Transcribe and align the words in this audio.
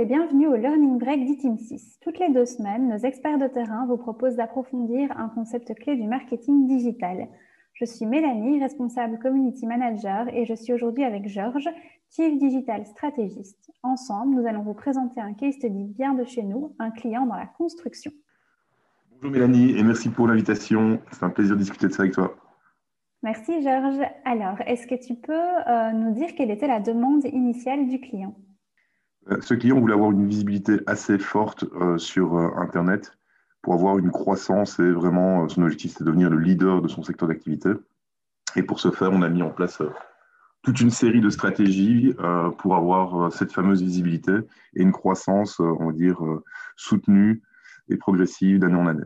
et 0.00 0.06
bienvenue 0.06 0.46
au 0.46 0.56
Learning 0.56 0.96
Break 0.96 1.26
d'ITIM 1.26 1.58
6. 1.58 1.98
Toutes 2.00 2.18
les 2.18 2.30
deux 2.30 2.46
semaines, 2.46 2.88
nos 2.88 2.96
experts 2.96 3.36
de 3.36 3.46
terrain 3.48 3.84
vous 3.84 3.98
proposent 3.98 4.36
d'approfondir 4.36 5.10
un 5.18 5.28
concept 5.28 5.74
clé 5.74 5.94
du 5.94 6.04
marketing 6.04 6.66
digital. 6.66 7.28
Je 7.74 7.84
suis 7.84 8.06
Mélanie, 8.06 8.62
responsable 8.62 9.18
Community 9.18 9.66
Manager 9.66 10.26
et 10.32 10.46
je 10.46 10.54
suis 10.54 10.72
aujourd'hui 10.72 11.04
avec 11.04 11.28
Georges, 11.28 11.68
Chief 12.16 12.38
Digital 12.38 12.86
Stratégiste. 12.86 13.70
Ensemble, 13.82 14.36
nous 14.36 14.46
allons 14.46 14.62
vous 14.62 14.72
présenter 14.72 15.20
un 15.20 15.34
case 15.34 15.56
study 15.56 15.84
bien 15.84 16.14
de 16.14 16.24
chez 16.24 16.44
nous, 16.44 16.74
un 16.78 16.90
client 16.92 17.26
dans 17.26 17.36
la 17.36 17.46
construction. 17.46 18.10
Bonjour 19.10 19.32
Mélanie 19.32 19.78
et 19.78 19.82
merci 19.82 20.08
pour 20.08 20.26
l'invitation. 20.26 20.98
C'est 21.12 21.24
un 21.24 21.30
plaisir 21.30 21.56
de 21.56 21.60
discuter 21.60 21.88
de 21.88 21.92
ça 21.92 22.04
avec 22.04 22.14
toi. 22.14 22.36
Merci 23.22 23.60
Georges. 23.60 24.00
Alors, 24.24 24.62
est-ce 24.64 24.86
que 24.86 24.94
tu 24.94 25.14
peux 25.14 25.34
euh, 25.34 25.92
nous 25.92 26.14
dire 26.14 26.34
quelle 26.34 26.50
était 26.50 26.68
la 26.68 26.80
demande 26.80 27.26
initiale 27.26 27.86
du 27.86 28.00
client? 28.00 28.34
Euh, 29.28 29.40
Ce 29.40 29.54
client 29.54 29.78
voulait 29.80 29.94
avoir 29.94 30.10
une 30.10 30.26
visibilité 30.26 30.80
assez 30.86 31.18
forte 31.18 31.64
euh, 31.74 31.98
sur 31.98 32.36
Internet 32.36 33.16
pour 33.62 33.74
avoir 33.74 33.98
une 33.98 34.10
croissance 34.10 34.78
et 34.78 34.90
vraiment 34.90 35.46
son 35.48 35.62
objectif 35.62 35.92
c'est 35.92 36.04
de 36.04 36.06
devenir 36.06 36.30
le 36.30 36.38
leader 36.38 36.80
de 36.80 36.88
son 36.88 37.02
secteur 37.02 37.28
d'activité. 37.28 37.70
Et 38.56 38.62
pour 38.62 38.80
ce 38.80 38.90
faire, 38.90 39.12
on 39.12 39.22
a 39.22 39.28
mis 39.28 39.42
en 39.42 39.50
place 39.50 39.82
toute 40.62 40.80
une 40.80 40.90
série 40.90 41.20
de 41.20 41.28
stratégies 41.28 42.14
pour 42.58 42.74
avoir 42.74 43.30
cette 43.32 43.52
fameuse 43.52 43.82
visibilité 43.82 44.32
et 44.74 44.82
une 44.82 44.92
croissance, 44.92 45.60
on 45.60 45.86
va 45.86 45.92
dire, 45.92 46.20
soutenue 46.74 47.42
et 47.90 47.96
progressive 47.96 48.58
d'année 48.58 48.76
en 48.76 48.86
année. 48.86 49.04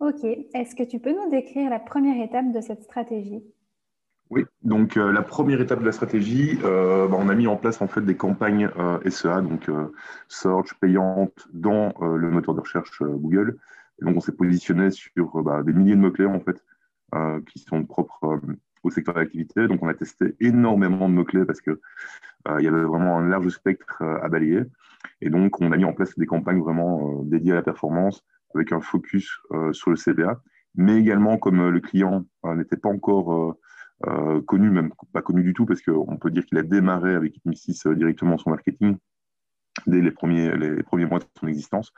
Ok. 0.00 0.24
Est-ce 0.54 0.76
que 0.76 0.84
tu 0.84 1.00
peux 1.00 1.12
nous 1.12 1.28
décrire 1.30 1.70
la 1.70 1.80
première 1.80 2.22
étape 2.22 2.52
de 2.52 2.60
cette 2.60 2.84
stratégie? 2.84 3.42
Oui, 4.30 4.44
donc 4.62 4.98
euh, 4.98 5.10
la 5.10 5.22
première 5.22 5.60
étape 5.60 5.80
de 5.80 5.86
la 5.86 5.92
stratégie, 5.92 6.58
euh, 6.62 7.08
bah, 7.08 7.16
on 7.18 7.30
a 7.30 7.34
mis 7.34 7.46
en 7.46 7.56
place 7.56 7.80
en 7.80 7.88
fait 7.88 8.02
des 8.02 8.16
campagnes 8.16 8.68
euh, 8.78 8.98
SEA, 9.08 9.40
donc 9.40 9.70
search 10.28 10.74
payantes 10.80 11.48
dans 11.52 11.94
le 12.00 12.30
moteur 12.30 12.54
de 12.54 12.60
recherche 12.60 13.02
Google. 13.02 13.56
Donc 14.00 14.16
on 14.16 14.20
s'est 14.20 14.36
positionné 14.36 14.90
sur 14.90 15.42
bah, 15.42 15.62
des 15.62 15.72
milliers 15.72 15.96
de 15.96 16.00
mots 16.00 16.10
clés 16.10 16.26
en 16.26 16.40
fait 16.40 16.62
qui 17.46 17.58
sont 17.60 17.84
propres 17.84 18.40
au 18.82 18.90
secteur 18.90 19.14
d'activité. 19.14 19.66
Donc 19.66 19.82
on 19.82 19.88
a 19.88 19.94
testé 19.94 20.34
énormément 20.40 21.08
de 21.08 21.14
mots 21.14 21.24
clés 21.24 21.46
parce 21.46 21.62
que 21.62 21.80
il 22.58 22.64
y 22.64 22.68
avait 22.68 22.82
vraiment 22.82 23.18
un 23.18 23.28
large 23.28 23.48
spectre 23.48 24.02
à 24.02 24.28
balayer. 24.28 24.62
Et 25.22 25.30
donc 25.30 25.60
on 25.60 25.72
a 25.72 25.76
mis 25.76 25.84
en 25.84 25.94
place 25.94 26.18
des 26.18 26.26
campagnes 26.26 26.60
vraiment 26.60 27.22
dédiées 27.24 27.52
à 27.52 27.56
la 27.56 27.62
performance 27.62 28.24
avec 28.54 28.72
un 28.72 28.80
focus 28.80 29.40
sur 29.72 29.90
le 29.90 29.96
CBA, 29.96 30.42
mais 30.74 30.96
également 30.98 31.38
comme 31.38 31.70
le 31.70 31.80
client 31.80 32.26
n'était 32.44 32.76
pas 32.76 32.90
encore 32.90 33.56
connu, 34.46 34.70
même 34.70 34.90
pas 35.12 35.22
connu 35.22 35.42
du 35.42 35.54
tout, 35.54 35.66
parce 35.66 35.82
qu'on 35.82 36.16
peut 36.16 36.30
dire 36.30 36.46
qu'il 36.46 36.58
a 36.58 36.62
démarré 36.62 37.14
avec 37.14 37.36
Itmi6 37.36 37.94
directement 37.94 38.38
son 38.38 38.50
marketing 38.50 38.96
dès 39.86 40.00
les 40.00 40.10
premiers, 40.10 40.56
les 40.56 40.82
premiers 40.82 41.06
mois 41.06 41.18
de 41.18 41.24
son 41.38 41.48
existence. 41.48 41.92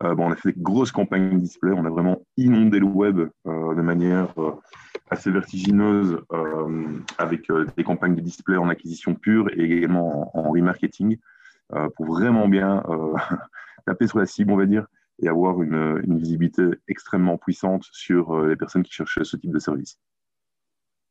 bon, 0.00 0.26
on 0.26 0.30
a 0.30 0.36
fait 0.36 0.52
des 0.52 0.60
grosses 0.60 0.92
campagnes 0.92 1.38
display, 1.38 1.72
on 1.72 1.84
a 1.84 1.90
vraiment 1.90 2.22
inondé 2.36 2.78
le 2.78 2.86
web 2.86 3.28
de 3.44 3.82
manière 3.82 4.34
assez 5.10 5.30
vertigineuse 5.30 6.18
avec 7.18 7.50
des 7.76 7.84
campagnes 7.84 8.14
de 8.14 8.20
display 8.20 8.56
en 8.56 8.68
acquisition 8.68 9.14
pure 9.14 9.50
et 9.50 9.64
également 9.64 10.36
en, 10.36 10.50
remarketing 10.50 11.18
pour 11.96 12.06
vraiment 12.06 12.48
bien 12.48 12.82
taper 13.86 14.06
sur 14.06 14.18
la 14.18 14.26
cible, 14.26 14.52
on 14.52 14.56
va 14.56 14.66
dire, 14.66 14.86
et 15.20 15.28
avoir 15.28 15.62
une, 15.62 16.18
visibilité 16.18 16.62
extrêmement 16.88 17.38
puissante 17.38 17.84
sur 17.92 18.34
euh, 18.34 18.48
les 18.48 18.56
personnes 18.56 18.82
qui 18.82 18.92
cherchent 18.92 19.22
ce 19.22 19.36
type 19.36 19.52
de 19.52 19.58
service. 19.58 19.98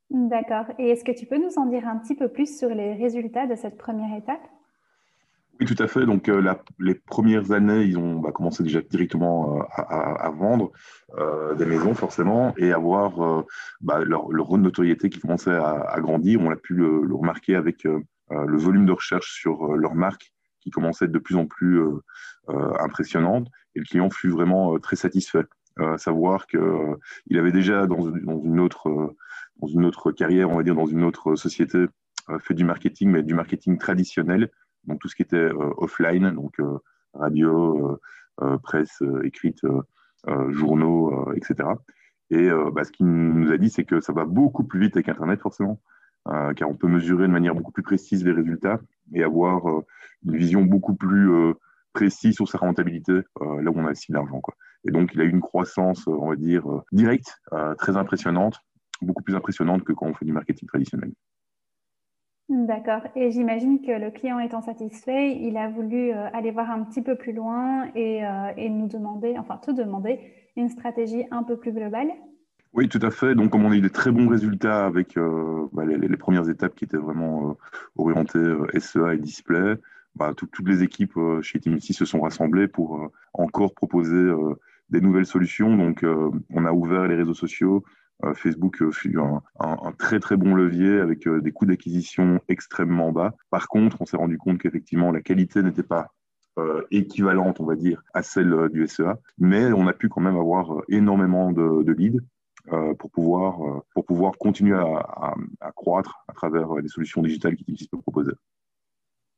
D'accord. 0.10 0.66
Et 0.78 0.90
est-ce 0.90 1.04
que 1.04 1.12
tu 1.12 1.26
peux 1.26 1.38
nous 1.38 1.58
en 1.58 1.66
dire 1.66 1.88
un 1.88 1.98
petit 1.98 2.16
peu 2.16 2.30
plus 2.30 2.58
sur 2.58 2.70
les 2.70 2.94
résultats 2.94 3.48
de 3.48 3.56
cette 3.56 3.78
première 3.78 4.16
étape? 4.18 4.42
Oui, 5.60 5.66
tout 5.66 5.82
à 5.82 5.88
fait. 5.88 6.06
Donc, 6.06 6.28
euh, 6.28 6.54
les 6.80 6.96
premières 6.96 7.52
années, 7.52 7.84
ils 7.84 7.98
ont 7.98 8.20
bah, 8.20 8.32
commencé 8.32 8.62
déjà 8.62 8.82
directement 8.82 9.58
euh, 9.58 9.64
à, 9.78 10.30
vendre 10.30 10.72
des 11.58 11.66
maisons, 11.66 11.94
forcément, 11.94 12.54
et 12.58 12.74
avoir 12.74 13.46
bah, 13.80 14.04
leur, 14.04 14.30
leur, 14.32 14.58
notoriété 14.58 15.10
qui 15.10 15.20
commençait 15.20 15.56
à, 15.56 15.96
grandir. 16.00 16.42
On 16.42 16.52
a 16.52 16.58
pu 16.58 16.74
le, 16.74 17.14
remarquer 17.14 17.56
avec 17.56 17.84
le 17.86 18.58
volume 18.58 18.86
de 18.86 18.92
recherche 18.92 19.34
sur 19.34 19.76
leur 19.76 19.96
marque 19.96 20.34
qui 20.60 20.72
commençait 20.72 21.06
à 21.06 21.08
être 21.08 21.14
de 21.14 21.20
plus 21.20 21.36
en 21.38 21.46
plus 21.46 21.82
impressionnante 22.48 23.48
et 23.76 23.80
le 23.80 23.86
client 23.86 24.10
fut 24.10 24.30
vraiment 24.30 24.74
euh, 24.74 24.80
très 24.80 24.96
satisfait. 24.96 25.44
Euh, 25.80 25.98
savoir 25.98 26.48
qu'il 26.48 26.60
euh, 26.60 26.96
avait 27.40 27.52
déjà 27.52 27.86
dans, 27.86 28.10
une 28.10 28.60
autre, 28.62 29.14
dans 29.58 29.68
une 29.68 29.86
autre 29.86 30.12
carrière, 30.12 30.50
on 30.50 30.56
va 30.56 30.64
dire 30.64 30.76
dans 30.76 30.86
une 30.86 31.04
autre 31.04 31.36
société, 31.36 31.86
fait 32.40 32.56
du 32.56 32.64
marketing, 32.64 33.12
mais 33.12 33.22
du 33.22 33.36
marketing 33.36 33.78
traditionnel, 33.78 34.50
donc 34.86 35.00
tout 35.00 35.08
ce 35.08 35.16
qui 35.16 35.22
était 35.22 35.48
offline, 35.78 36.32
donc 36.32 36.60
radio, 37.14 38.00
presse 38.64 39.04
écrite, 39.24 39.62
journaux, 40.50 41.32
etc. 41.36 41.70
Et 42.32 42.50
bah, 42.74 42.84
ce 42.84 42.92
qu'il 42.92 43.06
nous 43.06 43.52
a 43.52 43.58
dit, 43.58 43.70
c'est 43.70 43.84
que 43.84 44.02
ça 44.02 44.12
va 44.12 44.26
beaucoup 44.26 44.64
plus 44.64 44.80
vite 44.80 44.96
avec 44.96 45.08
Internet, 45.08 45.40
forcément, 45.40 45.80
car 46.26 46.68
on 46.68 46.74
peut 46.74 46.88
mesurer 46.88 47.28
de 47.28 47.32
manière 47.32 47.54
beaucoup 47.54 47.72
plus 47.72 47.84
précise 47.84 48.26
les 48.26 48.32
résultats 48.32 48.80
et 49.14 49.24
avoir 49.24 49.68
une 50.26 50.36
vision 50.36 50.64
beaucoup 50.64 50.96
plus 50.96 51.54
précis 51.96 52.34
sur 52.34 52.48
sa 52.48 52.60
rentabilité, 52.60 53.14
euh, 53.14 53.62
là 53.62 53.72
où 53.72 53.80
on 53.80 53.88
a 53.88 53.92
aussi 53.92 54.12
l'argent. 54.12 54.42
Et 54.88 54.92
donc, 54.92 55.12
il 55.14 55.22
a 55.22 55.24
eu 55.24 55.30
une 55.30 55.42
croissance, 55.42 56.08
euh, 56.08 56.12
on 56.12 56.30
va 56.30 56.36
dire, 56.36 56.70
euh, 56.70 56.82
directe, 56.92 57.42
très 57.78 57.98
impressionnante, 57.98 58.60
beaucoup 59.02 59.24
plus 59.24 59.36
impressionnante 59.36 59.84
que 59.84 59.94
quand 59.94 60.08
on 60.08 60.14
fait 60.14 60.26
du 60.26 60.34
marketing 60.34 60.68
traditionnel. 60.68 61.12
D'accord. 62.48 63.02
Et 63.16 63.32
j'imagine 63.32 63.82
que 63.82 63.92
le 63.92 64.12
client 64.12 64.40
étant 64.40 64.62
satisfait, 64.62 65.36
il 65.36 65.58
a 65.58 65.68
voulu 65.68 66.12
aller 66.12 66.52
voir 66.52 66.70
un 66.70 66.84
petit 66.84 67.02
peu 67.02 67.16
plus 67.16 67.34
loin 67.34 67.88
et, 67.96 68.22
nous 68.70 68.88
demander, 68.88 69.36
enfin 69.40 69.58
te 69.58 69.72
demander, 69.72 70.20
une 70.56 70.70
stratégie 70.70 71.26
un 71.32 71.42
peu 71.42 71.58
plus 71.58 71.72
globale. 71.72 72.10
Oui, 72.74 72.88
tout 72.88 73.00
à 73.02 73.10
fait. 73.10 73.34
Donc, 73.34 73.50
comme 73.50 73.66
on 73.66 73.72
a 73.72 73.76
eu 73.76 73.82
des 73.82 73.90
très 73.90 74.12
bons 74.12 74.28
résultats 74.28 74.86
avec 74.86 75.18
bah, 75.74 75.86
les, 75.86 76.18
premières 76.18 76.48
étapes 76.48 76.76
qui 76.76 76.84
étaient 76.84 76.98
vraiment 76.98 77.58
orientées 77.96 78.56
SEA 78.78 79.14
et 79.14 79.18
display, 79.18 79.78
bah, 80.16 80.34
toutes 80.36 80.68
les 80.68 80.82
équipes 80.82 81.18
euh, 81.18 81.42
chez 81.42 81.60
Team 81.60 81.80
se 81.80 82.06
sont 82.06 82.22
rassemblées 82.22 82.68
pour 82.68 82.98
euh, 82.98 83.12
encore 83.34 83.74
proposer 83.74 84.16
euh, 84.16 84.56
des 84.90 85.02
nouvelles 85.02 85.26
solutions. 85.26 85.76
Donc, 85.76 86.06
on 86.54 86.66
a 86.66 86.72
ouvert 86.72 87.08
les 87.08 87.16
réseaux 87.16 87.34
sociaux. 87.34 87.84
Facebook 88.34 88.92
fut 88.92 89.18
un, 89.20 89.92
très 89.98 90.20
très 90.20 90.38
bon 90.38 90.56
levier 90.56 91.00
avec 91.00 91.28
des 91.28 91.52
coûts 91.52 91.66
d'acquisition 91.66 92.40
extrêmement 92.48 93.12
bas. 93.12 93.34
Par 93.50 93.68
contre, 93.68 93.98
on 94.02 94.06
s'est 94.06 94.18
rendu 94.18 94.38
compte 94.38 94.60
qu'effectivement 94.60 95.12
la 95.12 95.22
qualité 95.22 95.62
n'était 95.62 95.84
pas 95.84 96.08
équivalente, 96.92 97.60
on 97.60 97.66
va 97.66 97.76
dire, 97.76 98.02
à 98.14 98.24
celle 98.24 98.70
du 98.72 98.88
SEA, 98.88 99.16
mais 99.38 99.74
on 99.74 99.88
a 99.88 99.94
pu 99.94 100.08
quand 100.08 100.22
même 100.22 100.38
avoir 100.38 100.82
énormément 100.88 101.52
de, 101.52 101.92
leads 101.92 102.22
pour 102.98 103.12
pouvoir 103.12 103.84
pour 103.94 104.06
pouvoir 104.06 104.38
continuer 104.38 104.78
à, 104.78 105.72
croître 105.76 106.24
à 106.28 106.34
travers 106.34 106.74
les 106.76 106.88
solutions 106.88 107.22
digitales 107.22 107.56
qu'Iteam6 107.56 107.90
peut 107.90 108.02
proposer. 108.02 108.32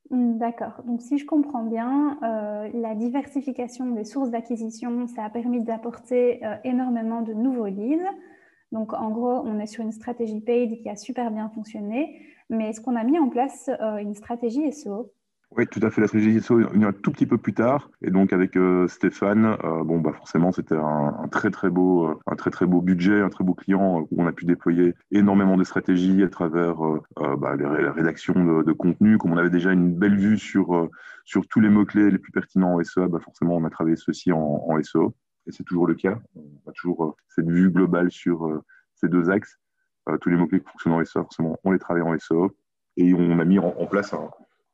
Hmm, 0.09 0.37
d'accord. 0.37 0.83
Donc, 0.85 1.01
si 1.01 1.17
je 1.17 1.25
comprends 1.25 1.63
bien, 1.63 2.17
euh, 2.23 2.69
la 2.73 2.95
diversification 2.95 3.91
des 3.91 4.05
sources 4.05 4.29
d'acquisition, 4.29 5.07
ça 5.07 5.25
a 5.25 5.29
permis 5.29 5.61
d'apporter 5.61 6.45
euh, 6.45 6.55
énormément 6.63 7.21
de 7.21 7.33
nouveaux 7.33 7.65
leads. 7.65 8.05
Donc, 8.71 8.93
en 8.93 9.09
gros, 9.11 9.41
on 9.43 9.59
est 9.59 9.65
sur 9.67 9.83
une 9.83 9.91
stratégie 9.91 10.39
paid 10.39 10.81
qui 10.81 10.89
a 10.89 10.95
super 10.95 11.29
bien 11.31 11.49
fonctionné. 11.49 12.21
Mais 12.49 12.69
est-ce 12.69 12.79
qu'on 12.79 12.95
a 12.95 13.03
mis 13.03 13.19
en 13.19 13.27
place 13.27 13.69
euh, 13.81 13.97
une 13.97 14.13
stratégie 14.13 14.71
SEO 14.71 15.11
oui, 15.55 15.65
tout 15.65 15.79
à 15.81 15.89
fait. 15.89 16.01
La 16.01 16.07
stratégie 16.07 16.41
SEO 16.41 16.59
est 16.59 16.83
un 16.83 16.91
tout 16.91 17.11
petit 17.11 17.25
peu 17.25 17.37
plus 17.37 17.53
tard. 17.53 17.89
Et 18.01 18.11
donc, 18.11 18.33
avec 18.33 18.57
euh, 18.57 18.87
Stéphane, 18.87 19.57
euh, 19.63 19.83
bon, 19.83 19.99
bah, 19.99 20.11
forcément, 20.13 20.51
c'était 20.51 20.75
un, 20.75 21.27
très, 21.31 21.49
très 21.51 21.69
beau, 21.69 22.09
euh, 22.09 22.19
un 22.27 22.35
très, 22.35 22.51
très 22.51 22.65
beau 22.65 22.81
budget, 22.81 23.21
un 23.21 23.29
très 23.29 23.45
beau 23.45 23.53
client 23.53 24.01
où 24.01 24.07
on 24.21 24.27
a 24.27 24.33
pu 24.33 24.45
déployer 24.45 24.93
énormément 25.09 25.55
de 25.55 25.63
stratégies 25.63 26.21
à 26.21 26.27
travers 26.27 26.75
bah, 27.37 27.55
la 27.55 27.91
rédaction 27.93 28.33
de, 28.61 28.71
contenu. 28.73 29.17
Comme 29.17 29.31
on 29.31 29.37
avait 29.37 29.49
déjà 29.49 29.71
une 29.71 29.93
belle 29.95 30.17
vue 30.17 30.37
sur, 30.37 30.89
sur 31.23 31.47
tous 31.47 31.61
les 31.61 31.69
mots-clés 31.69 32.11
les 32.11 32.19
plus 32.19 32.31
pertinents 32.33 32.75
en 32.75 32.83
SEO, 32.83 33.07
bah, 33.07 33.19
forcément, 33.19 33.55
on 33.55 33.63
a 33.63 33.69
travaillé 33.69 33.95
ceci 33.95 34.33
en, 34.33 34.65
en 34.67 34.83
SEO. 34.83 35.15
Et 35.47 35.51
c'est 35.53 35.63
toujours 35.63 35.87
le 35.87 35.95
cas. 35.95 36.19
On 36.35 36.69
a 36.69 36.73
toujours 36.73 37.15
cette 37.29 37.49
vue 37.49 37.71
globale 37.71 38.11
sur 38.11 38.61
ces 38.95 39.07
deux 39.07 39.29
axes. 39.29 39.57
tous 40.19 40.29
les 40.29 40.35
mots-clés 40.35 40.59
qui 40.59 40.67
fonctionnent 40.67 40.93
en 40.93 41.05
SEO, 41.05 41.23
forcément, 41.23 41.57
on 41.63 41.71
les 41.71 41.79
travaille 41.79 42.03
en 42.03 42.17
SEO. 42.19 42.51
Et 42.97 43.13
on 43.13 43.39
a 43.39 43.45
mis 43.45 43.59
en, 43.59 43.73
en 43.77 43.85
place 43.85 44.13
un 44.13 44.29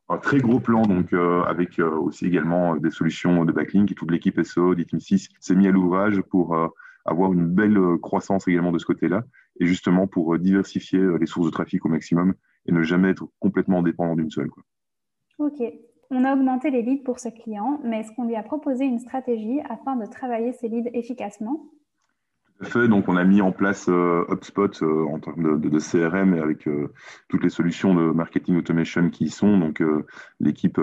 un 0.10 0.18
très 0.18 0.40
gros 0.40 0.60
plan, 0.60 0.84
donc 0.84 1.14
euh, 1.14 1.44
avec 1.44 1.80
euh, 1.80 1.90
aussi 1.98 2.26
également 2.26 2.76
des 2.76 2.92
solutions 2.92 3.46
de 3.46 3.52
backlink 3.52 3.92
et 3.92 3.96
toute 3.96 4.12
l'équipe 4.12 4.42
SEO 4.42 4.76
d'Iteam 4.76 5.00
6 5.00 5.30
s'est 5.40 5.56
mis 5.56 5.68
à 5.68 5.72
l'ouvrage 5.72 6.22
pour 6.22 6.56
euh, 6.56 6.68
avoir 7.06 7.34
une 7.34 7.48
belle 7.48 7.78
croissance 8.02 8.48
également 8.48 8.72
de 8.72 8.80
ce 8.80 8.86
côté-là 8.86 9.24
et 9.60 9.66
justement 9.66 10.08
pour 10.08 10.38
diversifier 10.40 11.02
les 11.20 11.26
sources 11.26 11.48
de 11.48 11.52
trafic 11.52 11.86
au 11.86 11.90
maximum 11.90 12.34
et 12.66 12.72
ne 12.72 12.82
jamais 12.84 13.10
être 13.10 13.28
complètement 13.40 13.82
dépendant 13.82 14.16
d'une 14.16 14.32
seule. 14.32 14.50
Ok. 15.40 15.62
On 16.12 16.24
a 16.24 16.34
augmenté 16.34 16.70
les 16.70 16.82
leads 16.82 17.04
pour 17.04 17.20
ce 17.20 17.30
client, 17.30 17.80
mais 17.84 18.02
est-ce 18.02 18.12
qu'on 18.14 18.26
lui 18.26 18.36
a 18.36 18.44
proposé 18.44 18.86
une 18.86 19.00
stratégie 19.00 19.60
afin 19.70 19.96
de 19.96 20.06
travailler 20.06 20.54
ces 20.54 20.70
leads 20.70 20.90
efficacement? 20.94 21.66
Fait. 22.62 22.88
Donc, 22.88 23.08
on 23.08 23.18
a 23.18 23.24
mis 23.24 23.42
en 23.42 23.52
place 23.52 23.88
euh, 23.90 24.26
HubSpot 24.30 24.82
euh, 24.82 25.06
en 25.06 25.20
termes 25.20 25.60
de, 25.60 25.80
CRM 25.80 26.34
et 26.36 26.40
avec 26.40 26.68
euh, 26.68 26.94
toutes 27.28 27.44
les 27.44 27.50
solutions 27.50 27.94
de 27.94 28.12
marketing 28.12 28.58
automation 28.58 29.10
qui 29.10 29.26
y 29.26 29.30
sont. 29.30 29.58
Donc, 29.58 29.84
l'équipe 30.40 30.80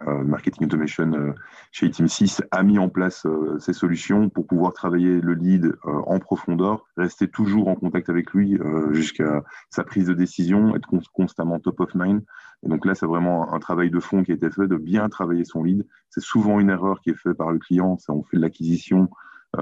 marketing 0.00 0.66
automation 0.66 1.34
chez 1.70 1.90
Team 1.90 2.08
6 2.08 2.42
a 2.50 2.62
mis 2.62 2.78
en 2.78 2.88
place 2.88 3.26
ces 3.58 3.72
solutions 3.72 4.28
pour 4.28 4.46
pouvoir 4.46 4.72
travailler 4.72 5.20
le 5.20 5.34
lead 5.34 5.74
en 5.84 6.18
profondeur, 6.18 6.84
rester 6.96 7.28
toujours 7.28 7.68
en 7.68 7.74
contact 7.74 8.10
avec 8.10 8.32
lui 8.32 8.58
jusqu'à 8.90 9.42
sa 9.70 9.84
prise 9.84 10.06
de 10.06 10.14
décision, 10.14 10.74
être 10.76 10.88
constamment 11.12 11.58
top 11.60 11.80
of 11.80 11.94
mind. 11.94 12.22
Et 12.64 12.68
donc 12.68 12.84
là, 12.84 12.94
c'est 12.94 13.06
vraiment 13.06 13.52
un 13.54 13.58
travail 13.58 13.90
de 13.90 14.00
fond 14.00 14.22
qui 14.22 14.32
a 14.32 14.34
été 14.34 14.50
fait 14.50 14.66
de 14.66 14.76
bien 14.76 15.08
travailler 15.08 15.44
son 15.44 15.62
lead. 15.62 15.86
C'est 16.10 16.22
souvent 16.22 16.60
une 16.60 16.70
erreur 16.70 17.00
qui 17.00 17.10
est 17.10 17.14
faite 17.14 17.36
par 17.36 17.50
le 17.52 17.58
client. 17.58 17.96
On 18.08 18.22
fait 18.22 18.36
de 18.36 18.42
l'acquisition 18.42 19.08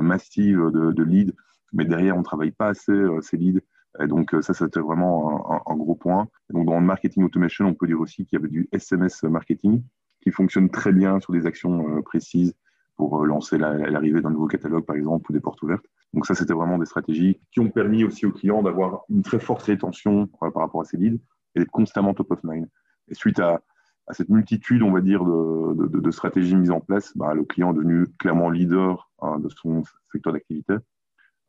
massive 0.00 0.70
de, 0.72 0.92
de 0.92 1.02
leads 1.02 1.34
mais 1.72 1.84
derrière, 1.84 2.16
on 2.16 2.20
ne 2.20 2.24
travaille 2.24 2.50
pas 2.50 2.68
assez 2.68 2.92
euh, 2.92 3.20
ces 3.20 3.36
leads. 3.36 3.60
Et 4.00 4.06
donc, 4.06 4.34
euh, 4.34 4.42
ça, 4.42 4.54
c'était 4.54 4.80
vraiment 4.80 5.62
un, 5.68 5.76
gros 5.76 5.94
point. 5.94 6.28
donc, 6.50 6.66
dans 6.66 6.78
le 6.78 6.86
marketing 6.86 7.24
automation, 7.24 7.66
on 7.66 7.74
peut 7.74 7.86
dire 7.86 8.00
aussi 8.00 8.24
qu'il 8.24 8.38
y 8.38 8.42
avait 8.42 8.50
du 8.50 8.68
SMS 8.72 9.22
marketing 9.24 9.82
qui 10.22 10.30
fonctionne 10.30 10.68
très 10.70 10.92
bien 10.92 11.18
sur 11.20 11.32
des 11.32 11.46
actions 11.46 11.96
euh, 11.96 12.02
précises 12.02 12.54
pour 12.96 13.24
lancer 13.24 13.56
l'arrivée 13.56 14.20
d'un 14.20 14.30
nouveau 14.30 14.46
catalogue, 14.46 14.84
par 14.84 14.94
exemple, 14.94 15.30
ou 15.30 15.32
des 15.32 15.40
portes 15.40 15.62
ouvertes. 15.62 15.86
Donc, 16.12 16.26
ça, 16.26 16.34
c'était 16.34 16.52
vraiment 16.52 16.76
des 16.76 16.86
stratégies 16.86 17.40
qui 17.50 17.60
ont 17.60 17.70
permis 17.70 18.04
aussi 18.04 18.26
aux 18.26 18.32
clients 18.32 18.62
d'avoir 18.62 19.04
une 19.08 19.22
très 19.22 19.40
forte 19.40 19.62
rétention 19.62 20.26
par 20.26 20.52
rapport 20.54 20.82
à 20.82 20.84
ces 20.84 20.98
leads 20.98 21.18
et 21.54 21.60
d'être 21.60 21.70
constamment 21.70 22.12
top 22.12 22.30
of 22.32 22.40
mind. 22.44 22.68
Et 23.08 23.14
suite 23.14 23.40
à, 23.40 23.62
cette 24.12 24.28
multitude, 24.28 24.82
on 24.82 24.92
va 24.92 25.00
dire, 25.00 25.24
de, 25.24 26.10
stratégies 26.10 26.56
mises 26.56 26.70
en 26.70 26.80
place, 26.80 27.16
bah, 27.16 27.34
le 27.34 27.44
client 27.44 27.70
est 27.70 27.76
devenu 27.76 28.06
clairement 28.18 28.50
leader 28.50 29.10
hein, 29.20 29.38
de 29.38 29.48
son 29.48 29.82
secteur 30.10 30.32
d'activité 30.32 30.74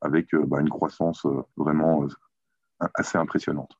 avec 0.01 0.33
euh, 0.33 0.43
bah, 0.45 0.59
une 0.59 0.69
croissance 0.69 1.25
euh, 1.25 1.41
vraiment 1.55 2.03
euh, 2.03 2.87
assez 2.95 3.17
impressionnante. 3.17 3.77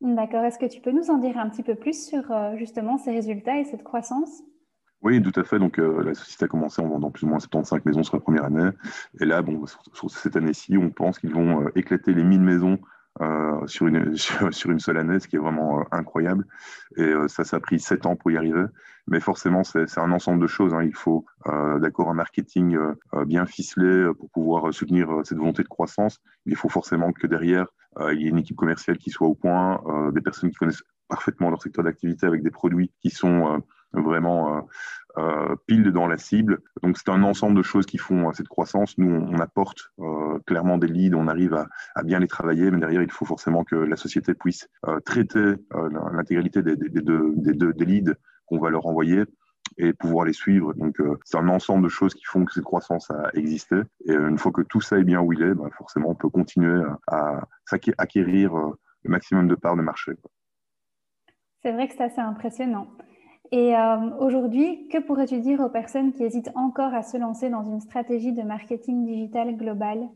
D'accord. 0.00 0.44
Est-ce 0.44 0.58
que 0.58 0.66
tu 0.66 0.80
peux 0.80 0.90
nous 0.90 1.10
en 1.10 1.18
dire 1.18 1.38
un 1.38 1.48
petit 1.48 1.62
peu 1.62 1.76
plus 1.76 2.08
sur 2.08 2.24
justement 2.56 2.98
ces 2.98 3.12
résultats 3.12 3.60
et 3.60 3.64
cette 3.64 3.84
croissance? 3.84 4.42
Oui, 5.00 5.22
tout 5.22 5.38
à 5.40 5.44
fait. 5.44 5.60
Donc, 5.60 5.76
la 5.76 6.12
société 6.14 6.46
a 6.46 6.48
commencé 6.48 6.82
en 6.82 6.88
vendant 6.88 7.12
plus 7.12 7.24
ou 7.24 7.28
moins 7.28 7.38
75 7.38 7.84
maisons 7.84 8.02
sur 8.02 8.16
la 8.16 8.20
première 8.20 8.44
année. 8.46 8.68
Et 9.20 9.24
là, 9.24 9.42
bon, 9.42 9.64
sur, 9.92 10.10
cette 10.10 10.34
année-ci, 10.34 10.76
on 10.76 10.90
pense 10.90 11.20
qu'ils 11.20 11.32
vont 11.32 11.68
éclater 11.76 12.14
les 12.14 12.24
1000 12.24 12.40
maisons 12.40 12.78
sur, 13.66 13.86
une, 13.86 14.16
sur, 14.50 14.70
une 14.70 14.80
seule 14.80 14.98
année, 14.98 15.20
ce 15.20 15.28
qui 15.28 15.36
est 15.36 15.40
vraiment 15.40 15.84
incroyable. 15.92 16.46
Et 16.96 17.12
ça, 17.28 17.44
ça 17.44 17.56
a 17.56 17.60
pris 17.60 17.80
7 17.80 18.06
ans 18.06 18.16
pour 18.16 18.30
y 18.30 18.36
arriver. 18.36 18.64
Mais 19.08 19.20
forcément, 19.20 19.64
c'est 19.64 19.98
un 19.98 20.12
ensemble 20.12 20.40
de 20.40 20.46
choses. 20.46 20.74
Hein. 20.74 20.84
Il 20.84 20.94
faut, 20.94 21.24
euh, 21.46 21.78
d'accord, 21.80 22.08
un 22.08 22.14
marketing 22.14 22.76
euh, 22.76 22.94
euh, 23.14 23.24
bien 23.24 23.46
ficelé 23.46 24.10
pour 24.18 24.30
pouvoir 24.30 24.72
soutenir 24.72 25.08
cette 25.24 25.38
volonté 25.38 25.62
de 25.62 25.68
croissance. 25.68 26.20
il 26.46 26.56
faut 26.56 26.68
forcément 26.68 27.12
que 27.12 27.26
derrière, 27.26 27.66
il 28.12 28.22
y 28.22 28.26
ait 28.26 28.30
une 28.30 28.38
équipe 28.38 28.56
commerciale 28.56 28.96
qui 28.96 29.10
soit 29.10 29.26
au 29.26 29.34
point, 29.34 29.82
des 30.14 30.22
personnes 30.22 30.50
qui 30.50 30.56
connaissent 30.56 30.82
parfaitement 31.08 31.50
leur 31.50 31.62
secteur 31.62 31.84
d'activité 31.84 32.26
avec 32.26 32.42
des 32.42 32.50
produits 32.50 32.90
qui 33.02 33.10
sont 33.10 33.60
vraiment 34.00 34.56
euh, 34.56 34.60
pile 35.66 35.92
dans 35.92 36.06
la 36.06 36.18
cible. 36.18 36.60
Donc 36.82 36.96
c'est 36.96 37.10
un 37.10 37.22
ensemble 37.22 37.56
de 37.56 37.62
choses 37.62 37.86
qui 37.86 37.98
font 37.98 38.32
cette 38.32 38.48
croissance. 38.48 38.96
Nous, 38.98 39.10
on, 39.10 39.38
apporte 39.38 39.92
clairement 40.46 40.78
des 40.78 40.88
leads, 40.88 41.16
on 41.16 41.28
arrive 41.28 41.54
à, 41.54 41.66
à, 41.94 42.02
bien 42.02 42.18
les 42.18 42.28
travailler, 42.28 42.70
mais 42.70 42.78
derrière, 42.78 43.02
il 43.02 43.10
faut 43.10 43.24
forcément 43.24 43.64
que 43.64 43.76
la 43.76 43.96
société 43.96 44.34
puisse 44.34 44.68
traiter 45.04 45.54
l'intégralité 46.12 46.62
des, 46.62 46.76
des, 46.76 46.88
des, 46.88 47.72
des, 47.72 47.84
leads 47.84 48.14
qu'on 48.46 48.58
va 48.58 48.70
leur 48.70 48.86
envoyer 48.86 49.24
et 49.78 49.92
pouvoir 49.92 50.24
les 50.24 50.32
suivre. 50.32 50.74
Donc, 50.74 51.00
euh, 51.00 51.18
c'est 51.24 51.38
un 51.38 51.48
ensemble 51.48 51.84
de 51.84 51.88
choses 51.88 52.14
qui 52.14 52.24
font 52.24 52.44
que 52.44 52.52
cette 52.52 52.64
croissance 52.64 53.10
a 53.10 53.30
existé. 53.34 53.76
Et 54.06 54.12
euh, 54.12 54.28
une 54.28 54.38
fois 54.38 54.52
que 54.52 54.62
tout 54.62 54.80
ça 54.80 54.98
est 54.98 55.04
bien 55.04 55.20
où 55.20 55.32
il 55.32 55.42
est, 55.42 55.54
bah, 55.54 55.68
forcément, 55.76 56.10
on 56.10 56.14
peut 56.14 56.28
continuer 56.28 56.82
à, 57.06 57.42
acquérir 57.98 58.56
euh, 58.56 58.78
le 59.04 59.10
maximum 59.10 59.48
de 59.48 59.54
parts 59.54 59.76
de 59.76 59.82
marché. 59.82 60.12
C'est 61.62 61.72
vrai 61.72 61.88
que 61.88 61.94
c'est 61.94 62.04
assez 62.04 62.20
impressionnant. 62.20 62.88
Et 63.54 63.74
aujourd'hui, 64.18 64.88
que 64.88 64.98
pourrais-tu 64.98 65.40
dire 65.40 65.60
aux 65.60 65.68
personnes 65.68 66.12
qui 66.12 66.24
hésitent 66.24 66.50
encore 66.54 66.94
à 66.94 67.02
se 67.02 67.18
lancer 67.18 67.50
dans 67.50 67.62
une 67.62 67.80
stratégie 67.80 68.32
de 68.32 68.42
marketing 68.42 69.04
digital 69.04 69.54
global? 69.58 70.08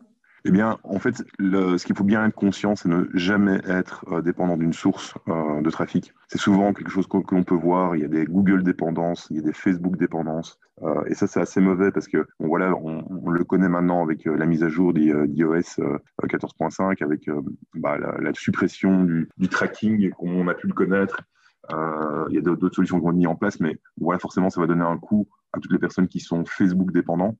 Eh 0.48 0.52
bien, 0.52 0.78
en 0.84 1.00
fait, 1.00 1.24
ce 1.40 1.84
qu'il 1.84 1.96
faut 1.96 2.04
bien 2.04 2.24
être 2.24 2.34
conscient, 2.34 2.76
c'est 2.76 2.88
ne 2.88 3.06
jamais 3.14 3.60
être 3.66 4.04
euh, 4.12 4.22
dépendant 4.22 4.56
d'une 4.56 4.72
source 4.72 5.14
euh, 5.26 5.60
de 5.60 5.70
trafic. 5.70 6.14
C'est 6.28 6.38
souvent 6.38 6.72
quelque 6.72 6.90
chose 6.90 7.08
que, 7.08 7.16
l'on 7.34 7.42
peut 7.42 7.56
voir. 7.56 7.96
Il 7.96 8.02
y 8.02 8.04
a 8.04 8.08
des 8.08 8.26
Google 8.26 8.62
dépendances, 8.62 9.26
il 9.30 9.36
y 9.36 9.38
a 9.40 9.42
des 9.42 9.52
Facebook 9.52 9.96
dépendances. 9.96 10.60
Euh, 10.82 11.02
et 11.08 11.14
ça, 11.14 11.26
c'est 11.26 11.40
assez 11.40 11.60
mauvais 11.60 11.90
parce 11.90 12.06
que, 12.06 12.28
voilà, 12.38 12.76
on, 12.76 13.28
le 13.28 13.42
connaît 13.42 13.68
maintenant 13.68 14.04
avec 14.04 14.24
la 14.24 14.46
mise 14.46 14.62
à 14.62 14.68
jour 14.68 14.94
d'iOS 14.94 15.80
14.5, 16.22 17.02
avec 17.02 17.28
bah, 17.74 17.98
la, 17.98 18.32
suppression 18.34 19.02
du, 19.02 19.28
du 19.38 19.48
tracking, 19.48 20.10
comme 20.12 20.36
on 20.36 20.46
a 20.46 20.54
pu 20.54 20.68
le 20.68 20.74
connaître. 20.74 21.22
Il 21.70 22.34
y 22.34 22.38
a 22.38 22.40
d'autres 22.40 22.74
solutions 22.74 22.98
qui 22.98 23.04
vont 23.04 23.10
être 23.10 23.16
mises 23.16 23.26
en 23.26 23.36
place, 23.36 23.60
mais 23.60 23.78
voilà, 24.00 24.18
forcément, 24.18 24.50
ça 24.50 24.60
va 24.60 24.66
donner 24.66 24.84
un 24.84 24.98
coup 24.98 25.28
à 25.52 25.60
toutes 25.60 25.72
les 25.72 25.78
personnes 25.78 26.08
qui 26.08 26.20
sont 26.20 26.44
Facebook 26.44 26.92
dépendants. 26.92 27.36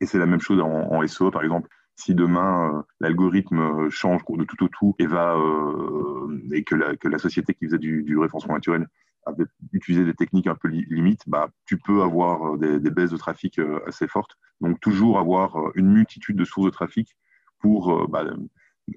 Et 0.00 0.06
c'est 0.06 0.18
la 0.18 0.26
même 0.26 0.40
chose 0.40 0.60
en, 0.60 1.06
SEO, 1.06 1.30
par 1.30 1.42
exemple 1.42 1.68
si 1.96 2.14
demain 2.14 2.70
euh, 2.72 2.82
l'algorithme 3.00 3.58
euh, 3.58 3.90
change 3.90 4.22
de 4.28 4.44
tout 4.44 4.64
au 4.64 4.68
tout 4.68 4.94
et 4.98 5.06
va 5.06 5.34
euh, 5.34 6.40
et 6.52 6.62
que 6.62 6.74
la, 6.74 7.18
société 7.18 7.54
qui 7.54 7.64
faisait 7.64 7.78
du, 7.78 8.18
référencement 8.18 8.54
naturel 8.54 8.86
avait 9.24 9.46
utilisé 9.72 10.04
des 10.04 10.14
techniques 10.14 10.46
un 10.46 10.54
peu 10.54 10.68
limites, 10.68 11.22
bah, 11.26 11.48
tu 11.64 11.78
peux 11.78 12.02
avoir 12.02 12.58
des, 12.58 12.78
des, 12.78 12.90
baisses 12.90 13.10
de 13.10 13.16
trafic 13.16 13.60
assez 13.86 14.06
fortes. 14.06 14.36
Donc 14.60 14.78
toujours 14.80 15.18
avoir 15.18 15.56
une 15.74 15.88
multitude 15.88 16.36
de 16.36 16.44
sources 16.44 16.66
de 16.66 16.70
trafic 16.70 17.16
pour 17.58 18.06
bah, 18.08 18.24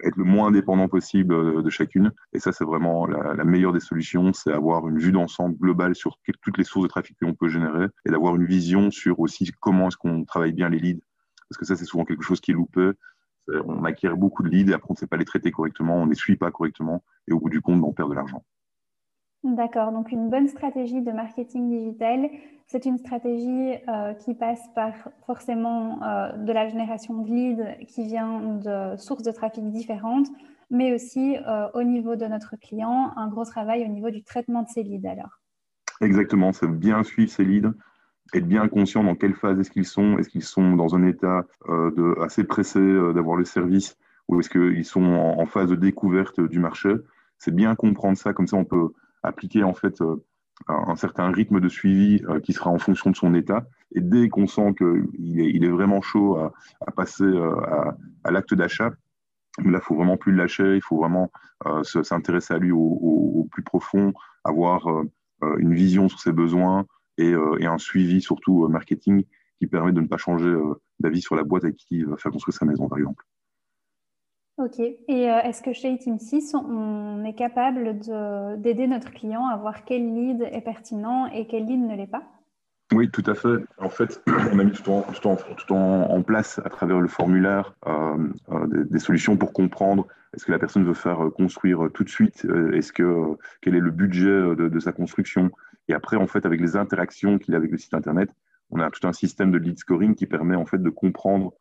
être 0.04 0.18
le 0.18 0.24
moins 0.24 0.52
dépendant 0.52 0.88
possible 0.88 1.64
de 1.64 1.70
chacune. 1.70 2.12
Et 2.34 2.40
ça, 2.40 2.52
c'est 2.52 2.66
vraiment 2.66 3.08
la, 3.08 3.44
meilleure 3.44 3.74
des 3.74 3.80
solutions, 3.80 4.34
c'est 4.34 4.52
avoir 4.52 4.88
une 4.88 5.00
vue 5.00 5.12
d'ensemble 5.12 5.58
globale 5.58 5.96
sur 5.96 6.18
toutes 6.42 6.58
les 6.58 6.64
sources 6.64 6.84
de 6.84 6.90
trafic 6.90 7.18
que 7.20 7.26
l'on 7.26 7.34
peut 7.34 7.50
générer 7.50 7.88
et 8.06 8.12
d'avoir 8.12 8.36
une 8.36 8.46
vision 8.46 8.92
sur 8.92 9.20
aussi 9.20 9.52
comment 9.60 9.88
est-ce 9.88 9.98
qu'on 9.98 10.24
travaille 10.26 10.54
bien 10.54 10.70
les 10.70 10.80
leads 10.80 11.02
parce 11.50 11.58
que 11.58 11.66
ça, 11.66 11.76
c'est 11.76 11.86
souvent 11.86 12.06
quelque 12.06 12.24
chose 12.24 12.40
qui 12.40 12.52
est 12.52 12.54
loupé. 12.54 12.92
On 13.48 13.84
acquiert 13.84 14.16
beaucoup 14.16 14.44
de 14.44 14.50
leads 14.50 14.70
et 14.70 14.76
après, 14.76 14.92
on 14.92 14.94
ne 14.94 14.98
sait 14.98 15.08
pas 15.08 15.18
les 15.18 15.26
traiter 15.26 15.50
correctement, 15.52 15.98
on 15.98 16.06
ne 16.06 16.12
les 16.12 16.16
suit 16.16 16.36
pas 16.36 16.52
correctement 16.52 17.04
et 17.28 17.34
au 17.34 17.40
bout 17.40 17.50
du 17.50 17.62
compte, 17.62 17.84
on 17.84 17.92
perd 17.92 18.12
de 18.12 18.16
l'argent. 18.16 18.46
D'accord, 19.44 19.94
donc 19.94 20.12
une 20.12 20.30
bonne 20.30 20.50
stratégie 20.50 21.02
de 21.02 21.12
marketing 21.12 21.70
digital, 21.70 22.30
c'est 22.68 22.86
une 22.86 22.98
stratégie 22.98 23.74
euh, 23.88 24.14
qui 24.14 24.36
passe 24.36 24.62
par 24.76 24.94
forcément 25.26 26.04
euh, 26.04 26.34
de 26.34 26.52
la 26.52 26.68
génération 26.68 27.22
de 27.22 27.28
leads 27.28 27.86
qui 27.88 28.04
vient 28.04 28.58
de 28.58 28.98
sources 28.98 29.24
de 29.24 29.32
trafic 29.32 29.68
différentes, 29.72 30.28
mais 30.70 30.94
aussi 30.94 31.38
euh, 31.38 31.68
au 31.74 31.84
niveau 31.84 32.18
de 32.18 32.26
notre 32.26 32.58
client, 32.58 33.14
un 33.16 33.30
gros 33.30 33.46
travail 33.46 33.86
au 33.86 33.88
niveau 33.88 34.10
du 34.10 34.24
traitement 34.24 34.64
de 34.64 34.68
ces 34.68 34.84
leads 34.84 35.10
alors. 35.10 35.40
Exactement, 36.02 36.52
c'est 36.52 36.68
bien 36.70 37.04
suivre 37.04 37.32
ces 37.32 37.46
leads, 37.46 37.74
être 38.34 38.48
bien 38.48 38.68
conscient 38.68 39.06
dans 39.06 39.16
quelle 39.16 39.36
phase 39.36 39.58
est-ce 39.58 39.72
qu'ils 39.72 39.86
sont. 39.86 40.18
Est-ce 40.18 40.28
qu'ils 40.28 40.44
sont 40.44 40.76
dans 40.76 40.96
un 40.96 41.08
état 41.08 41.46
de, 41.68 42.22
assez 42.22 42.44
pressé 42.44 42.80
d'avoir 42.80 43.38
le 43.38 43.46
service 43.46 43.98
ou 44.28 44.40
est-ce 44.40 44.50
qu'ils 44.50 44.86
sont 44.86 45.04
en, 45.04 45.46
phase 45.48 45.70
de 45.70 45.76
découverte 45.76 46.40
du 46.40 46.60
marché 46.60 46.94
C'est 47.40 47.56
bien 47.56 47.74
comprendre 47.74 48.18
ça, 48.18 48.32
comme 48.34 48.46
ça 48.46 48.58
on 48.58 48.66
peut 48.66 48.92
appliquer 49.24 49.64
en 49.64 49.74
fait 49.74 50.02
euh, 50.02 50.24
un, 50.68 50.96
certain 50.96 51.32
rythme 51.32 51.60
de 51.60 51.70
suivi 51.70 52.22
qui 52.44 52.54
sera 52.54 52.70
en 52.70 52.80
fonction 52.80 53.12
de 53.12 53.16
son 53.16 53.34
état. 53.34 53.66
Et 53.94 54.02
dès 54.02 54.28
qu'on 54.28 54.46
sent 54.46 54.74
qu'il 54.78 55.64
est, 55.64 55.70
vraiment 55.70 56.02
chaud 56.02 56.38
à, 56.38 56.52
à 56.86 56.92
passer 56.92 57.24
à, 57.24 57.96
à 58.26 58.32
l'acte 58.32 58.54
d'achat, 58.54 58.90
là, 59.64 59.80
il 59.80 59.82
faut 59.82 59.96
vraiment 59.96 60.18
plus 60.18 60.34
le 60.34 60.38
lâcher, 60.40 60.76
il 60.76 60.82
faut 60.82 60.98
vraiment 60.98 61.32
s'intéresser 61.84 62.54
à 62.54 62.58
lui 62.58 62.72
au, 62.74 63.48
plus 63.52 63.64
profond, 63.64 64.14
avoir 64.44 64.86
une 65.42 65.74
vision 65.74 66.10
sur 66.10 66.20
ses 66.20 66.34
besoins, 66.34 66.86
euh, 67.20 67.58
et, 67.60 67.66
un 67.66 67.78
suivi 67.78 68.22
surtout 68.22 68.66
euh, 68.66 68.68
marketing 68.68 69.26
qui 69.60 69.68
permet 69.68 69.92
de 69.92 70.02
ne 70.02 70.08
pas 70.08 70.18
changer 70.18 70.48
euh, 70.48 70.76
d'avis 71.00 71.22
sur 71.22 71.36
la 71.36 71.44
boîte 71.44 71.66
avec 71.66 71.76
qui 71.76 71.98
il 71.98 72.06
va 72.06 72.18
faire 72.18 72.32
construire 72.32 72.58
sa 72.58 72.66
maison, 72.66 72.88
par 72.88 72.98
exemple. 72.98 73.26
Ok. 74.60 74.80
Et 74.80 75.24
est-ce 75.24 75.62
que 75.62 75.72
chez 75.72 75.98
Team 75.98 76.20
6, 76.20 76.54
on 76.54 77.24
est 77.24 77.34
capable 77.34 77.98
d'aider 78.58 78.88
notre 78.88 79.12
client 79.12 79.48
à 79.48 79.56
voir 79.56 79.86
quel 79.86 80.14
lead 80.14 80.42
est 80.52 80.62
pertinent 80.62 81.28
et 81.28 81.48
quel 81.48 81.66
lead 81.66 81.80
ne 81.80 81.96
l'est 81.96 82.08
pas? 82.08 82.24
Oui, 82.92 83.10
tout 83.10 83.24
à 83.26 83.36
fait. 83.36 83.64
En 83.78 83.90
fait, 83.90 84.22
on 84.52 84.60
a 84.60 84.64
mis 84.66 84.74
tout 84.74 84.92
en, 84.92 85.04
tout 85.04 85.28
en, 85.28 85.38
tout 85.38 85.74
en, 85.74 86.22
place 86.24 86.60
à 86.66 86.70
travers 86.70 87.00
le 87.00 87.08
formulaire 87.08 87.74
des, 88.92 89.00
solutions 89.00 89.38
pour 89.38 89.54
comprendre 89.54 90.08
est-ce 90.36 90.46
que 90.46 90.52
la 90.52 90.60
personne 90.60 90.84
veut 90.84 90.94
faire 90.94 91.30
construire 91.38 91.88
tout 91.94 92.04
de 92.04 92.10
suite 92.10 92.46
Est-ce 92.74 92.92
que 92.92 93.38
quel 93.62 93.76
est 93.76 93.80
le 93.80 93.92
budget 93.92 94.28
de, 94.56 94.68
de 94.68 94.80
sa 94.80 94.92
construction? 94.92 95.52
Et 95.88 95.94
après, 95.94 96.18
en 96.18 96.28
fait, 96.28 96.46
avec 96.46 96.60
les 96.60 96.76
interactions 96.76 97.38
qu'il 97.38 97.54
a 97.54 97.58
avec 97.58 97.72
le 97.72 97.78
site 97.78 97.94
Internet, 97.94 98.30
on 98.72 98.82
a 98.82 98.90
tout 98.90 99.08
un 99.08 99.14
système 99.14 99.52
de 99.52 99.58
lead 99.58 99.80
scoring 99.80 100.16
qui 100.16 100.26
permet 100.26 100.56
en 100.56 100.66
fait 100.66 100.82
de 100.84 100.90
comprendre 100.90 101.54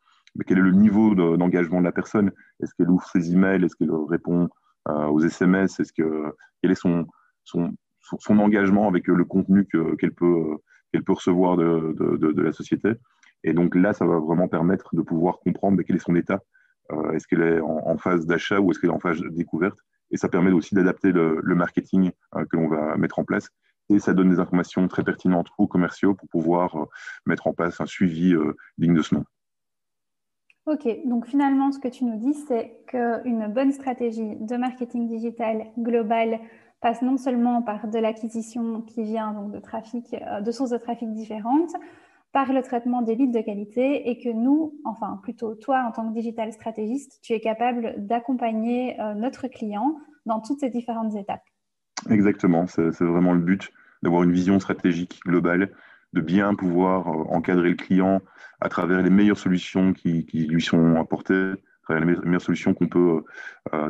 quel 0.45 0.57
est 0.57 0.61
le 0.61 0.71
niveau 0.71 1.15
d'engagement 1.15 1.79
de, 1.79 1.85
la 1.85 1.91
personne? 1.91 2.31
Est-ce 2.61 2.73
qu'elle 2.75 2.89
ouvre 2.89 3.05
ses 3.07 3.31
emails? 3.31 3.63
Est-ce 3.63 3.75
qu'elle 3.75 3.91
répond 3.91 4.49
euh, 4.87 5.07
aux 5.07 5.21
SMS 5.21 5.79
Est-ce 5.79 5.93
que 5.93 6.33
quel 6.61 6.71
est 6.71 6.75
son, 6.75 7.07
son, 7.43 7.71
son, 7.99 8.39
engagement 8.39 8.87
avec 8.87 9.07
le 9.07 9.25
contenu 9.25 9.65
qu'elle 9.65 10.13
peut, 10.13 10.57
qu'elle 10.91 11.03
peut 11.03 11.13
recevoir 11.13 11.57
de, 11.57 11.95
de, 11.97 12.41
la 12.41 12.51
société? 12.51 12.93
Et 13.43 13.53
donc 13.53 13.75
là, 13.75 13.93
ça 13.93 14.05
va 14.05 14.19
vraiment 14.19 14.47
permettre 14.47 14.95
de 14.95 15.01
pouvoir 15.01 15.39
comprendre 15.39 15.81
quel 15.83 15.95
est 15.95 15.99
son 15.99 16.15
état? 16.15 16.41
est-ce 17.13 17.27
qu'elle 17.27 17.43
est 17.43 17.61
en, 17.61 17.97
phase 17.99 18.25
d'achat 18.25 18.59
ou 18.59 18.71
est-ce 18.71 18.79
qu'elle 18.79 18.89
est 18.89 18.93
en 18.93 18.99
phase 18.99 19.19
de 19.19 19.29
découverte? 19.29 19.77
Et 20.09 20.17
ça 20.17 20.27
permet 20.27 20.51
aussi 20.51 20.73
d'adapter 20.73 21.11
le, 21.11 21.41
marketing 21.43 22.11
que 22.33 22.57
l'on 22.57 22.67
va 22.67 22.97
mettre 22.97 23.19
en 23.19 23.25
place. 23.25 23.49
Et 23.89 23.99
ça 23.99 24.13
donne 24.13 24.31
des 24.31 24.39
informations 24.39 24.87
très 24.87 25.03
pertinentes 25.03 25.49
aux 25.59 25.67
commerciaux 25.67 26.15
pour 26.15 26.27
pouvoir 26.29 26.75
mettre 27.27 27.45
en 27.45 27.53
place 27.53 27.79
un 27.79 27.85
suivi 27.85 28.33
digne 28.79 28.95
de 28.95 29.03
ce 29.03 29.13
nom. 29.13 29.25
Ok, 30.69 30.87
donc 31.03 31.25
finalement, 31.25 31.71
ce 31.71 31.79
que 31.79 31.87
tu 31.87 32.05
nous 32.05 32.17
dis, 32.17 32.35
c'est 32.47 32.83
qu'une 32.85 33.47
bonne 33.47 33.71
stratégie 33.71 34.35
de 34.35 34.55
marketing 34.55 35.07
digital 35.07 35.65
global 35.79 36.39
passe 36.79 37.01
non 37.01 37.17
seulement 37.17 37.63
par 37.63 37.87
de 37.87 37.97
l'acquisition 37.97 38.81
qui 38.83 39.01
vient 39.01 39.33
donc 39.33 39.51
de 39.51 39.57
trafic, 39.57 40.13
euh, 40.13 40.41
de 40.41 40.51
sources 40.51 40.69
de 40.69 40.77
trafic 40.77 41.11
différentes, 41.11 41.71
par 42.33 42.53
le 42.53 42.61
traitement 42.61 43.01
des 43.01 43.15
leads 43.15 43.31
de 43.31 43.43
qualité 43.43 44.11
et 44.11 44.19
que 44.19 44.29
nous, 44.29 44.79
enfin 44.85 45.19
plutôt 45.23 45.55
toi 45.55 45.83
en 45.87 45.91
tant 45.91 46.07
que 46.07 46.13
digital 46.13 46.53
stratégiste, 46.53 47.17
tu 47.23 47.33
es 47.33 47.39
capable 47.39 47.95
d'accompagner 47.97 48.95
euh, 49.01 49.15
notre 49.15 49.47
client 49.47 49.95
dans 50.27 50.39
toutes 50.39 50.59
ces 50.59 50.69
différentes 50.69 51.15
étapes. 51.15 51.41
Exactement, 52.11 52.67
c'est 52.67 53.01
vraiment 53.01 53.33
le 53.33 53.41
but 53.41 53.71
d'avoir 54.03 54.21
une 54.21 54.31
vision 54.31 54.59
stratégique 54.59 55.19
globale, 55.25 55.71
de 56.13 56.21
bien 56.21 56.55
pouvoir 56.55 57.07
euh, 57.07 57.23
encadrer 57.29 57.69
le 57.69 57.75
client 57.75 58.21
à 58.61 58.69
travers 58.69 59.01
les 59.01 59.09
meilleures 59.09 59.37
solutions 59.37 59.93
qui, 59.93 60.25
lui 60.33 60.61
sont 60.61 60.95
apportées, 60.95 61.51
à 61.51 61.83
travers 61.83 62.05
les 62.05 62.17
meilleures 62.17 62.41
solutions 62.41 62.73
qu'on 62.73 62.87
peut 62.87 63.23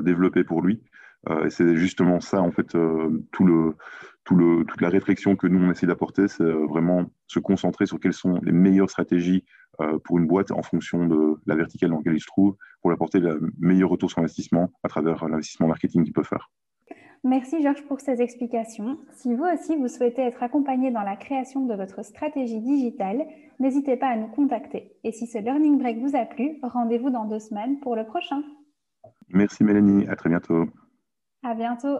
développer 0.03 0.43
pour 0.43 0.61
lui. 0.61 0.83
Euh, 1.27 1.45
et 1.45 1.49
c'est 1.49 1.75
justement 1.75 2.19
ça, 2.19 2.41
en 2.41 2.51
fait, 2.51 2.75
euh, 2.75 3.09
tout 3.31 3.45
le, 3.45 3.75
tout 4.23 4.35
le, 4.35 4.63
toute 4.65 4.81
la 4.81 4.89
réflexion 4.89 5.35
que 5.35 5.47
nous, 5.47 5.59
on 5.59 5.71
essaie 5.71 5.87
d'apporter, 5.87 6.27
c'est 6.27 6.43
euh, 6.43 6.65
vraiment 6.67 7.11
se 7.27 7.39
concentrer 7.39 7.85
sur 7.85 7.99
quelles 7.99 8.13
sont 8.13 8.39
les 8.43 8.51
meilleures 8.51 8.89
stratégies 8.89 9.45
pour 10.03 10.17
une 10.17 10.27
boîte 10.27 10.51
en 10.51 10.61
fonction 10.61 11.07
de 11.07 11.35
la 11.45 11.55
verticale 11.55 11.91
dans 11.91 11.99
laquelle 11.99 12.15
il 12.15 12.19
se 12.19 12.25
trouve, 12.25 12.57
pour 12.81 12.91
apporter 12.91 13.21
le 13.21 13.39
meilleur 13.59 13.89
retour 13.89 14.09
sur 14.09 14.19
investissement 14.19 14.73
à 14.83 14.89
travers 14.89 15.25
l'investissement 15.29 15.67
marketing 15.67 16.03
qu'il 16.03 16.11
peut 16.11 16.23
faire. 16.23 16.51
Merci 17.23 17.61
Georges 17.61 17.83
pour 17.83 17.99
ces 17.99 18.21
explications. 18.21 18.97
Si 19.11 19.35
vous 19.35 19.43
aussi 19.43 19.75
vous 19.75 19.89
souhaitez 19.89 20.21
être 20.21 20.41
accompagné 20.41 20.89
dans 20.89 21.01
la 21.01 21.17
création 21.17 21.65
de 21.65 21.73
votre 21.73 22.03
stratégie 22.03 22.61
digitale, 22.61 23.25
n'hésitez 23.59 23.97
pas 23.97 24.07
à 24.07 24.15
nous 24.15 24.27
contacter. 24.27 24.93
Et 25.03 25.11
si 25.11 25.27
ce 25.27 25.37
Learning 25.37 25.77
Break 25.77 25.99
vous 25.99 26.15
a 26.15 26.25
plu, 26.25 26.59
rendez-vous 26.63 27.09
dans 27.09 27.25
deux 27.25 27.39
semaines 27.39 27.79
pour 27.81 27.95
le 27.95 28.05
prochain. 28.05 28.41
Merci 29.27 29.63
Mélanie, 29.63 30.07
à 30.07 30.15
très 30.15 30.29
bientôt. 30.29 30.65
À 31.43 31.53
bientôt. 31.53 31.99